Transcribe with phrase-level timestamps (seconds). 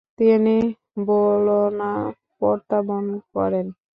[0.19, 0.57] তিনি
[1.07, 1.91] বোলোনা
[2.37, 3.05] প্রত্যাবর্তন
[3.33, 3.65] করেন।